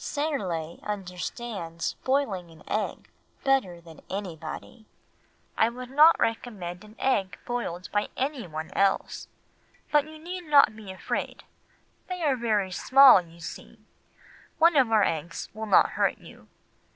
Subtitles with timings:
[0.03, 3.07] Serle understands boiling an egg
[3.43, 4.87] better than anybody.
[5.55, 9.27] I would not recommend an egg boiled by anyone else,
[9.91, 11.43] but you need not be afraid,
[12.09, 16.47] they are very small you see—one of our small eggs will not hurt you.